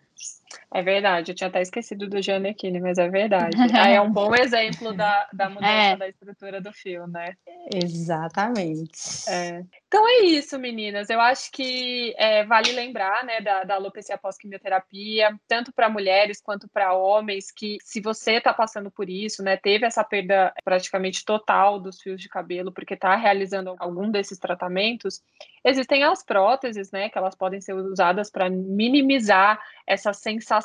É 0.73 0.81
verdade, 0.81 1.31
eu 1.31 1.35
tinha 1.35 1.47
até 1.47 1.61
esquecido 1.61 2.09
do 2.09 2.21
Giannichini, 2.21 2.81
mas 2.81 2.97
é 2.97 3.07
verdade. 3.09 3.55
Aí 3.73 3.93
é 3.93 4.01
um 4.01 4.11
bom 4.11 4.35
exemplo 4.35 4.93
da, 4.93 5.27
da 5.31 5.47
mudança 5.49 5.71
é. 5.71 5.95
da 5.95 6.09
estrutura 6.09 6.59
do 6.59 6.73
fio, 6.73 7.07
né? 7.07 7.35
Exatamente. 7.73 9.29
É. 9.29 9.63
Então 9.87 10.05
é 10.05 10.25
isso, 10.25 10.59
meninas. 10.59 11.09
Eu 11.09 11.21
acho 11.21 11.49
que 11.53 12.13
é, 12.17 12.43
vale 12.43 12.73
lembrar 12.73 13.23
né, 13.23 13.39
da, 13.39 13.63
da 13.63 13.75
alopecia 13.75 14.17
pós-quimioterapia, 14.17 15.33
tanto 15.47 15.71
para 15.71 15.89
mulheres 15.89 16.41
quanto 16.41 16.67
para 16.67 16.93
homens, 16.93 17.49
que 17.49 17.77
se 17.81 18.01
você 18.01 18.33
está 18.33 18.53
passando 18.53 18.91
por 18.91 19.09
isso, 19.09 19.41
né, 19.41 19.55
teve 19.55 19.85
essa 19.85 20.03
perda 20.03 20.53
praticamente 20.65 21.23
total 21.23 21.79
dos 21.79 22.01
fios 22.01 22.21
de 22.21 22.27
cabelo, 22.27 22.73
porque 22.73 22.93
está 22.93 23.15
realizando 23.15 23.73
algum 23.79 24.11
desses 24.11 24.37
tratamentos, 24.37 25.21
existem 25.63 26.03
as 26.03 26.23
próteses, 26.23 26.91
né, 26.91 27.07
que 27.07 27.17
elas 27.17 27.35
podem 27.35 27.61
ser 27.61 27.73
usadas 27.73 28.29
para 28.29 28.49
minimizar 28.49 29.61
essa 29.85 30.11
sensação 30.11 30.56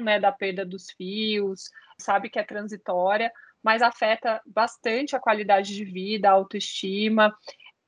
né, 0.00 0.18
da 0.18 0.32
perda 0.32 0.64
dos 0.64 0.90
fios, 0.90 1.70
sabe 1.98 2.30
que 2.30 2.38
é 2.38 2.44
transitória, 2.44 3.32
mas 3.62 3.82
afeta 3.82 4.40
bastante 4.46 5.14
a 5.14 5.20
qualidade 5.20 5.74
de 5.74 5.84
vida, 5.84 6.28
a 6.28 6.32
autoestima 6.32 7.34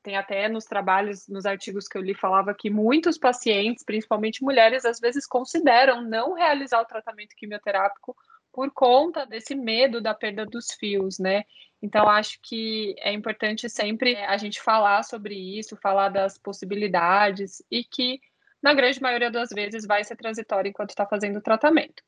tem 0.03 0.17
até 0.17 0.49
nos 0.49 0.65
trabalhos, 0.65 1.29
nos 1.29 1.47
artigos 1.47 1.87
que 1.87 1.97
eu 1.97 2.03
li, 2.03 2.15
falava 2.15 2.55
que 2.55 2.69
muitos 2.69 3.17
pacientes, 3.17 3.85
principalmente 3.85 4.43
mulheres, 4.43 4.85
às 4.85 4.99
vezes 4.99 5.27
consideram 5.27 6.03
não 6.03 6.35
realizar 6.35 6.81
o 6.81 6.87
tratamento 6.87 7.37
quimioterápico 7.37 8.17
por 8.53 8.71
conta 8.73 9.25
desse 9.25 9.55
medo 9.55 10.01
da 10.01 10.13
perda 10.13 10.45
dos 10.45 10.73
fios, 10.73 11.19
né? 11.19 11.45
Então, 11.81 12.09
acho 12.09 12.39
que 12.43 12.95
é 12.99 13.13
importante 13.13 13.69
sempre 13.69 14.17
a 14.17 14.37
gente 14.37 14.61
falar 14.61 15.03
sobre 15.03 15.35
isso, 15.35 15.77
falar 15.77 16.11
das 16.11 16.37
possibilidades 16.37 17.63
e 17.71 17.83
que, 17.83 18.21
na 18.63 18.75
grande 18.75 19.01
maioria 19.01 19.31
das 19.31 19.51
vezes, 19.51 19.87
vai 19.87 20.05
ser 20.05 20.17
transitório 20.17 20.69
enquanto 20.69 20.91
está 20.91 21.07
fazendo 21.07 21.39
o 21.39 21.43
tratamento 21.43 22.03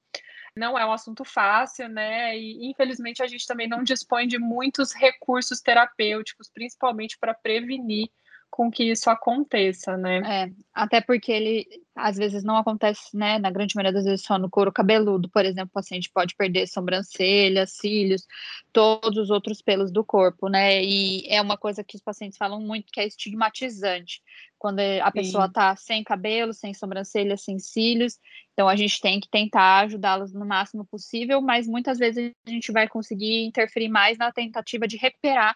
não 0.56 0.78
é 0.78 0.86
um 0.86 0.92
assunto 0.92 1.24
fácil, 1.24 1.88
né? 1.88 2.38
E 2.38 2.70
infelizmente 2.70 3.22
a 3.22 3.26
gente 3.26 3.46
também 3.46 3.68
não 3.68 3.82
dispõe 3.82 4.26
de 4.26 4.38
muitos 4.38 4.92
recursos 4.92 5.60
terapêuticos, 5.60 6.48
principalmente 6.48 7.18
para 7.18 7.34
prevenir 7.34 8.08
com 8.50 8.70
que 8.70 8.84
isso 8.84 9.10
aconteça, 9.10 9.96
né? 9.96 10.18
É, 10.24 10.52
até 10.72 11.00
porque 11.00 11.32
ele 11.32 11.66
às 11.92 12.16
vezes 12.16 12.44
não 12.44 12.56
acontece, 12.56 13.16
né? 13.16 13.36
Na 13.36 13.50
grande 13.50 13.74
maioria 13.74 13.92
das 13.92 14.04
vezes 14.04 14.24
só 14.24 14.38
no 14.38 14.48
couro 14.48 14.72
cabeludo, 14.72 15.28
por 15.28 15.44
exemplo, 15.44 15.70
o 15.70 15.72
paciente 15.72 16.08
pode 16.08 16.36
perder 16.36 16.68
sobrancelhas, 16.68 17.72
cílios, 17.72 18.24
todos 18.72 19.18
os 19.18 19.30
outros 19.30 19.60
pelos 19.60 19.90
do 19.90 20.04
corpo, 20.04 20.48
né? 20.48 20.80
E 20.84 21.26
é 21.28 21.42
uma 21.42 21.58
coisa 21.58 21.82
que 21.82 21.96
os 21.96 22.02
pacientes 22.02 22.38
falam 22.38 22.60
muito 22.60 22.92
que 22.92 23.00
é 23.00 23.06
estigmatizante 23.08 24.22
quando 24.64 24.80
a 24.80 25.12
pessoa 25.12 25.44
está 25.44 25.76
sem 25.76 26.02
cabelo, 26.02 26.54
sem 26.54 26.72
sobrancelha, 26.72 27.36
sem 27.36 27.58
cílios. 27.58 28.18
Então 28.54 28.66
a 28.66 28.74
gente 28.74 28.98
tem 28.98 29.20
que 29.20 29.28
tentar 29.28 29.80
ajudá-los 29.80 30.32
no 30.32 30.46
máximo 30.46 30.86
possível, 30.86 31.42
mas 31.42 31.66
muitas 31.66 31.98
vezes 31.98 32.32
a 32.46 32.50
gente 32.50 32.72
vai 32.72 32.88
conseguir 32.88 33.44
interferir 33.44 33.90
mais 33.90 34.16
na 34.16 34.32
tentativa 34.32 34.88
de 34.88 34.96
recuperar 34.96 35.54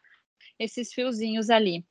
esses 0.59 0.93
fiozinhos 0.93 1.49
ali 1.49 1.87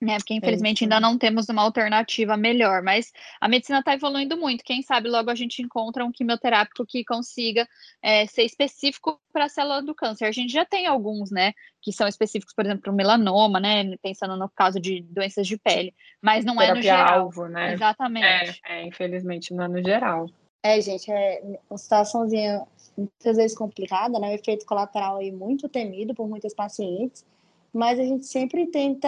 né? 0.00 0.16
Porque 0.18 0.34
infelizmente 0.34 0.82
é 0.82 0.84
ainda 0.84 1.00
não 1.00 1.16
temos 1.16 1.48
uma 1.48 1.62
alternativa 1.62 2.36
melhor, 2.36 2.82
mas 2.82 3.12
a 3.40 3.48
medicina 3.48 3.78
está 3.78 3.94
evoluindo 3.94 4.36
muito. 4.36 4.64
Quem 4.64 4.82
sabe 4.82 5.08
logo 5.08 5.30
a 5.30 5.34
gente 5.34 5.62
encontra 5.62 6.04
um 6.04 6.12
quimioterápico 6.12 6.84
que 6.86 7.04
consiga 7.04 7.66
é, 8.02 8.26
ser 8.26 8.44
específico 8.44 9.18
para 9.32 9.46
a 9.46 9.48
célula 9.48 9.82
do 9.82 9.94
câncer. 9.94 10.26
A 10.26 10.32
gente 10.32 10.52
já 10.52 10.64
tem 10.64 10.86
alguns, 10.86 11.30
né? 11.30 11.52
Que 11.80 11.92
são 11.92 12.06
específicos, 12.06 12.54
por 12.54 12.64
exemplo, 12.64 12.82
para 12.82 12.92
o 12.92 12.94
melanoma, 12.94 13.58
né? 13.58 13.96
Pensando 14.02 14.36
no 14.36 14.48
caso 14.50 14.78
de 14.78 15.02
doenças 15.02 15.46
de 15.46 15.56
pele, 15.56 15.94
mas 16.20 16.44
não 16.44 16.56
Terapia 16.56 16.72
é 16.72 16.76
no 16.76 16.82
geral. 16.82 17.20
Alvo, 17.22 17.48
né? 17.48 17.72
Exatamente. 17.72 18.60
É, 18.66 18.80
é, 18.80 18.86
infelizmente 18.86 19.54
não 19.54 19.64
é 19.64 19.68
no 19.68 19.82
geral. 19.82 20.28
É, 20.62 20.80
gente, 20.80 21.10
é 21.10 21.40
uma 21.70 21.78
situaçãozinha 21.78 22.66
muitas 22.96 23.36
vezes 23.36 23.56
complicada, 23.56 24.18
né? 24.18 24.30
O 24.30 24.34
efeito 24.34 24.66
colateral 24.66 25.18
aí 25.18 25.30
muito 25.30 25.68
temido 25.68 26.14
por 26.14 26.28
muitas 26.28 26.52
pacientes 26.52 27.24
mas 27.76 28.00
a 28.00 28.02
gente 28.02 28.24
sempre 28.24 28.66
tenta 28.68 29.06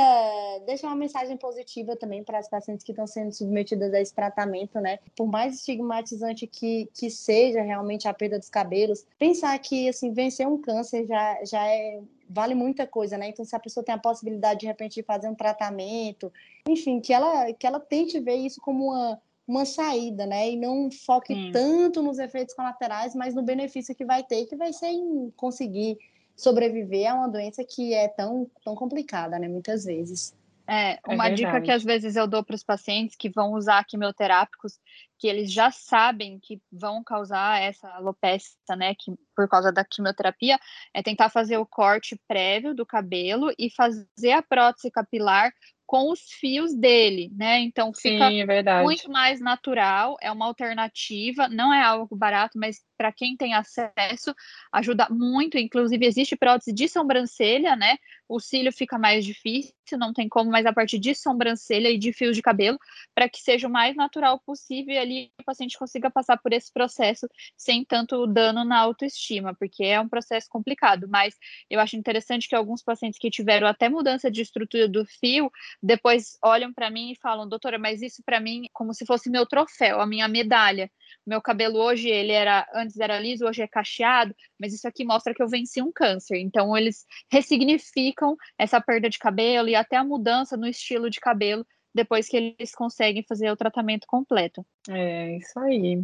deixar 0.67 0.89
uma 0.89 0.97
mensagem 0.97 1.39
positiva 1.39 1.97
também 1.97 2.23
para 2.23 2.39
as 2.39 2.51
pacientes 2.51 2.85
que 2.85 2.93
estão 2.93 3.07
sendo 3.07 3.33
submetidas 3.33 3.95
a 3.95 4.01
esse 4.01 4.15
tratamento, 4.15 4.79
né? 4.79 4.99
Por 5.17 5.27
mais 5.27 5.55
estigmatizante 5.55 6.47
que, 6.47 6.87
que 6.93 7.09
seja 7.09 7.63
realmente 7.63 8.07
a 8.07 8.13
perda 8.13 8.39
dos 8.39 8.51
cabelos, 8.51 9.07
pensar 9.19 9.59
que, 9.59 9.89
assim, 9.89 10.13
vencer 10.13 10.47
um 10.47 10.61
câncer 10.61 11.07
já, 11.07 11.43
já 11.47 11.67
é 11.67 12.03
vale 12.29 12.55
muita 12.55 12.87
coisa, 12.87 13.17
né? 13.17 13.31
Então, 13.31 13.43
se 13.43 13.57
a 13.57 13.59
pessoa 13.59 13.83
tem 13.83 13.95
a 13.95 13.99
possibilidade 13.99 14.61
de 14.61 14.67
repente 14.67 14.97
de 14.97 15.03
fazer 15.03 15.31
um 15.31 15.35
tratamento, 15.35 16.31
enfim, 16.69 17.01
que 17.01 17.11
ela 17.11 17.51
que 17.55 17.67
ela 17.67 17.81
tente 17.81 18.21
ver 18.21 18.37
isso 18.37 18.61
como 18.61 18.91
uma 18.91 19.19
uma 19.47 19.65
saída, 19.65 20.27
né? 20.27 20.51
E 20.51 20.57
não 20.57 20.91
foque 20.91 21.33
hum. 21.33 21.51
tanto 21.53 22.03
nos 22.03 22.19
efeitos 22.19 22.55
colaterais, 22.55 23.15
mas 23.15 23.35
no 23.35 23.43
benefício 23.43 23.95
que 23.95 24.05
vai 24.05 24.23
ter, 24.23 24.45
que 24.45 24.55
vai 24.55 24.75
ser 24.75 24.89
em 24.89 25.33
conseguir 25.35 25.97
sobreviver 26.39 27.11
a 27.11 27.15
uma 27.15 27.29
doença 27.29 27.65
que 27.65 27.93
é 27.93 28.07
tão, 28.07 28.49
tão 28.65 28.75
complicada, 28.77 29.39
né? 29.39 29.49
Muitas 29.49 29.85
vezes. 29.85 30.33
É, 30.71 30.93
é 30.93 31.01
uma 31.07 31.29
é 31.29 31.35
dica 31.35 31.61
que 31.63 31.71
às 31.71 31.83
vezes 31.83 32.15
eu 32.15 32.27
dou 32.27 32.45
para 32.45 32.55
os 32.55 32.63
pacientes 32.63 33.17
que 33.17 33.31
vão 33.31 33.55
usar 33.55 33.85
quimioterápicos, 33.85 34.79
que 35.19 35.27
eles 35.27 35.51
já 35.51 35.71
sabem 35.71 36.39
que 36.39 36.61
vão 36.71 37.03
causar 37.03 37.61
essa 37.61 37.89
alopecia, 37.89 38.55
né, 38.77 38.95
que 38.95 39.13
por 39.35 39.49
causa 39.49 39.73
da 39.73 39.83
quimioterapia, 39.83 40.59
é 40.93 41.03
tentar 41.03 41.31
fazer 41.31 41.57
o 41.57 41.67
corte 41.67 42.21
prévio 42.29 42.75
do 42.75 42.85
cabelo 42.85 43.51
e 43.59 43.71
fazer 43.71 44.33
a 44.33 44.43
prótese 44.43 44.91
capilar 44.91 45.51
com 45.89 46.13
os 46.13 46.21
fios 46.21 46.75
dele, 46.75 47.33
né? 47.35 47.61
Então 47.61 47.95
fica 47.95 48.29
Sim, 48.29 48.43
é 48.43 48.83
muito 48.83 49.11
mais 49.11 49.41
natural, 49.41 50.19
é 50.21 50.31
uma 50.31 50.45
alternativa, 50.45 51.49
não 51.49 51.73
é 51.73 51.83
algo 51.83 52.15
barato, 52.15 52.59
mas 52.59 52.85
para 52.99 53.11
quem 53.11 53.37
tem 53.37 53.55
acesso, 53.55 54.35
ajuda 54.71 55.09
muito. 55.09 55.57
Inclusive, 55.57 56.05
existe 56.05 56.37
prótese 56.37 56.75
de 56.75 56.89
sobrancelha, 56.89 57.75
né? 57.75 57.97
O 58.29 58.39
cílio 58.39 58.71
fica 58.71 58.99
mais 58.99 59.25
difícil, 59.25 59.73
não 59.93 60.13
tem 60.13 60.29
como, 60.29 60.51
mas 60.51 60.67
a 60.67 60.73
partir 60.73 60.99
de 60.99 61.15
sobrancelha 61.15 61.89
e 61.89 61.97
de 61.97 62.13
fios 62.13 62.37
de 62.37 62.43
cabelo, 62.43 62.79
para 63.15 63.27
que 63.27 63.41
seja 63.41 63.67
o 63.67 63.71
mais 63.71 63.97
natural 63.97 64.39
possível 64.41 64.93
e 64.95 64.99
ali 64.99 65.33
o 65.41 65.45
paciente 65.45 65.79
consiga 65.79 66.11
passar 66.11 66.37
por 66.37 66.53
esse 66.53 66.71
processo 66.71 67.27
sem 67.57 67.83
tanto 67.85 68.27
dano 68.27 68.65
na 68.65 68.79
autoestima, 68.79 69.55
porque 69.55 69.85
é 69.85 69.99
um 69.99 70.09
processo 70.09 70.49
complicado. 70.51 71.09
Mas 71.09 71.35
eu 71.71 71.81
acho 71.81 71.97
interessante 71.97 72.47
que 72.47 72.55
alguns 72.55 72.83
pacientes 72.83 73.19
que 73.19 73.31
tiveram 73.31 73.67
até 73.67 73.89
mudança 73.89 74.31
de 74.31 74.43
estrutura 74.43 74.87
do 74.87 75.07
fio, 75.07 75.51
depois 75.83 76.37
olham 76.43 76.73
para 76.73 76.91
mim 76.91 77.13
e 77.13 77.17
falam, 77.17 77.49
doutora, 77.49 77.79
mas 77.79 78.03
isso 78.03 78.23
para 78.25 78.41
mim 78.41 78.69
como 78.73 78.93
se 78.93 79.07
fosse 79.07 79.31
meu 79.31 79.47
troféu, 79.47 80.01
a 80.01 80.07
minha 80.07 80.29
medalha. 80.29 80.91
Meu 81.27 81.41
cabelo 81.41 81.79
hoje, 81.79 82.09
ele 82.09 82.33
era 82.33 82.67
antes 82.75 82.99
era 82.99 83.19
liso, 83.19 83.47
hoje 83.47 83.63
é 83.63 83.69
cacheado, 83.69 84.35
mas 84.59 84.73
isso 84.73 84.89
aqui 84.89 85.05
mostra 85.05 85.35
que 85.35 85.43
eu 85.43 85.49
venci 85.49 85.81
um 85.83 85.93
câncer. 85.93 86.39
Então, 86.39 86.77
eles 86.77 87.05
ressignificam 87.31 88.37
essa 88.59 88.81
perda 88.81 89.09
de 89.09 89.19
cabelo 89.19 89.69
e 89.69 89.75
até 89.75 89.97
a 89.97 90.05
mudança 90.05 90.57
no 90.57 90.67
estilo 90.67 91.11
de 91.11 91.21
cabelo 91.21 91.67
depois 91.95 92.29
que 92.29 92.37
eles 92.37 92.75
conseguem 92.75 93.25
fazer 93.25 93.51
o 93.51 93.57
tratamento 93.57 94.07
completo. 94.07 94.65
É, 94.89 95.37
isso 95.37 95.59
aí. 95.59 96.03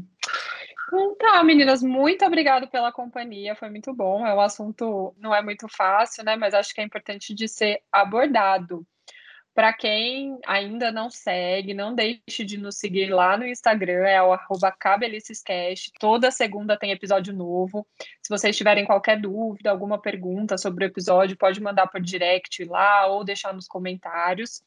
Então 0.86 1.14
tá, 1.16 1.42
meninas, 1.42 1.82
muito 1.82 2.24
obrigada 2.24 2.66
pela 2.66 2.92
companhia, 2.92 3.56
foi 3.56 3.70
muito 3.70 3.92
bom. 3.92 4.26
É 4.26 4.34
um 4.34 4.40
assunto 4.40 5.14
não 5.18 5.34
é 5.34 5.42
muito 5.42 5.66
fácil, 5.68 6.24
né? 6.24 6.36
Mas 6.36 6.54
acho 6.54 6.74
que 6.74 6.80
é 6.80 6.84
importante 6.84 7.34
de 7.34 7.48
ser 7.48 7.82
abordado. 7.90 8.86
Para 9.54 9.72
quem 9.72 10.36
ainda 10.44 10.90
não 10.90 11.08
segue, 11.08 11.72
não 11.72 11.94
deixe 11.94 12.44
de 12.44 12.58
nos 12.58 12.76
seguir 12.76 13.06
lá 13.14 13.36
no 13.36 13.46
Instagram, 13.46 14.04
é 14.04 14.20
o 14.20 14.32
arroba 14.32 14.72
cabelicescast. 14.72 15.92
Toda 16.00 16.32
segunda 16.32 16.76
tem 16.76 16.90
episódio 16.90 17.32
novo. 17.32 17.86
Se 18.20 18.28
vocês 18.28 18.56
tiverem 18.56 18.84
qualquer 18.84 19.20
dúvida, 19.20 19.70
alguma 19.70 19.96
pergunta 19.96 20.58
sobre 20.58 20.84
o 20.84 20.88
episódio, 20.88 21.36
pode 21.36 21.60
mandar 21.60 21.86
por 21.86 22.00
direct 22.00 22.64
lá 22.64 23.06
ou 23.06 23.22
deixar 23.22 23.54
nos 23.54 23.68
comentários. 23.68 24.60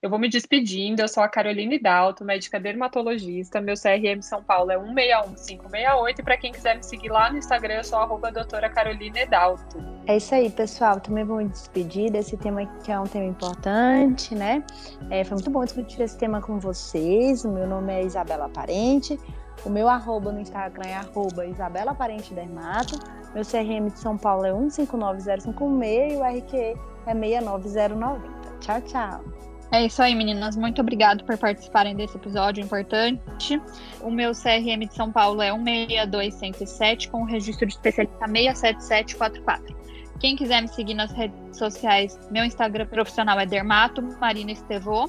Eu 0.00 0.08
vou 0.08 0.18
me 0.18 0.28
despedindo. 0.28 1.02
Eu 1.02 1.08
sou 1.08 1.24
a 1.24 1.28
Caroline 1.28 1.76
Dalto, 1.76 2.24
médica 2.24 2.60
dermatologista. 2.60 3.60
Meu 3.60 3.74
CRM 3.74 4.22
São 4.22 4.40
Paulo 4.44 4.70
é 4.70 4.78
161568. 4.78 6.20
E 6.20 6.22
para 6.22 6.36
quem 6.36 6.52
quiser 6.52 6.76
me 6.76 6.84
seguir 6.84 7.08
lá 7.08 7.32
no 7.32 7.38
Instagram, 7.38 7.74
eu 7.74 7.84
sou 7.84 7.98
a 7.98 8.30
doutora 8.30 8.70
Caroline 8.70 9.26
Dalto. 9.26 9.76
É 10.06 10.16
isso 10.16 10.32
aí, 10.36 10.50
pessoal. 10.50 11.00
Também 11.00 11.24
vou 11.24 11.38
me 11.38 11.48
despedir 11.48 12.12
desse 12.12 12.36
tema 12.36 12.64
que 12.84 12.92
é 12.92 13.00
um 13.00 13.08
tema 13.08 13.24
importante, 13.24 14.36
né? 14.36 14.64
É, 15.10 15.24
foi 15.24 15.34
muito 15.34 15.50
bom 15.50 15.64
discutir 15.64 16.00
esse 16.00 16.16
tema 16.16 16.40
com 16.40 16.60
vocês. 16.60 17.44
O 17.44 17.50
meu 17.50 17.66
nome 17.66 17.92
é 17.92 18.04
Isabela 18.04 18.48
Parente. 18.48 19.18
O 19.64 19.68
meu 19.68 19.88
arroba 19.88 20.30
no 20.30 20.38
Instagram 20.38 20.86
é 20.86 20.94
arroba 20.94 21.44
Isabela 21.44 21.92
Parente 21.92 22.32
Dermato. 22.32 22.96
Meu 23.34 23.44
CRM 23.44 23.88
de 23.88 23.98
São 23.98 24.16
Paulo 24.16 24.46
é 24.46 24.52
159056 24.52 26.12
e 26.12 26.16
o 26.16 26.22
RQ 26.22 26.56
é 27.04 27.14
69090. 27.14 28.38
Tchau, 28.60 28.80
tchau. 28.82 29.24
É 29.70 29.84
isso 29.84 30.02
aí, 30.02 30.14
meninas. 30.14 30.56
Muito 30.56 30.80
obrigado 30.80 31.24
por 31.24 31.36
participarem 31.36 31.94
desse 31.94 32.16
episódio 32.16 32.64
importante. 32.64 33.60
O 34.00 34.10
meu 34.10 34.32
CRM 34.32 34.86
de 34.86 34.94
São 34.94 35.12
Paulo 35.12 35.42
é 35.42 35.52
162107, 35.52 37.10
com 37.10 37.22
o 37.22 37.24
registro 37.24 37.66
de 37.66 37.74
especialista 37.74 38.26
67744. 38.26 39.76
Quem 40.18 40.34
quiser 40.34 40.62
me 40.62 40.68
seguir 40.68 40.94
nas 40.94 41.12
redes 41.12 41.56
sociais, 41.56 42.18
meu 42.30 42.44
Instagram 42.44 42.86
profissional 42.86 43.38
é 43.38 43.46
Dermato 43.46 44.02
Marina 44.18 44.52
Estevô. 44.52 45.08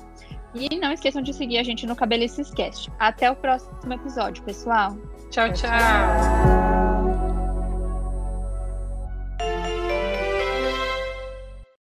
E 0.54 0.78
não 0.78 0.92
esqueçam 0.92 1.22
de 1.22 1.32
seguir 1.32 1.60
a 1.60 1.64
gente 1.64 1.86
no 1.86 1.96
Cabelices 1.96 2.52
Cast. 2.52 2.92
Até 3.00 3.30
o 3.30 3.36
próximo 3.36 3.94
episódio, 3.94 4.44
pessoal. 4.44 4.98
tchau. 5.30 5.54
tchau. 5.54 5.54
tchau. 5.54 6.89